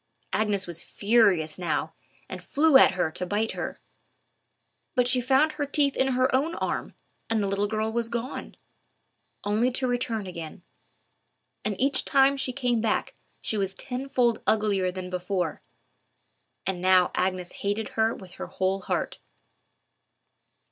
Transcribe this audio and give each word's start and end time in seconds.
Agnes 0.33 0.65
was 0.65 0.81
furious 0.81 1.59
now, 1.59 1.93
and 2.27 2.41
flew 2.43 2.75
at 2.75 2.93
her 2.93 3.11
to 3.11 3.23
bite 3.23 3.51
her. 3.51 3.79
But 4.95 5.07
she 5.07 5.21
found 5.21 5.51
her 5.51 5.67
teeth 5.67 5.95
in 5.95 6.13
her 6.13 6.33
own 6.33 6.55
arm, 6.55 6.95
and 7.29 7.43
the 7.43 7.47
little 7.47 7.67
girl 7.67 7.91
was 7.93 8.09
gone—only 8.09 9.69
to 9.73 9.85
return 9.87 10.25
again; 10.25 10.63
and 11.63 11.79
each 11.79 12.03
time 12.03 12.35
she 12.35 12.51
came 12.51 12.81
back 12.81 13.13
she 13.41 13.57
was 13.57 13.75
tenfold 13.75 14.41
uglier 14.47 14.91
than 14.91 15.11
before. 15.11 15.61
And 16.65 16.81
now 16.81 17.11
Agnes 17.13 17.51
hated 17.61 17.89
her 17.89 18.15
with 18.15 18.31
her 18.31 18.47
whole 18.47 18.81
heart. 18.81 19.19